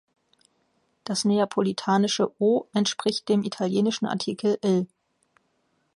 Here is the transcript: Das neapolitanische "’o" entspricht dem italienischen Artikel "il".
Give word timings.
Das 1.03 1.25
neapolitanische 1.25 2.31
"’o" 2.41 2.65
entspricht 2.73 3.29
dem 3.29 3.43
italienischen 3.43 4.07
Artikel 4.07 4.57
"il". 4.63 4.87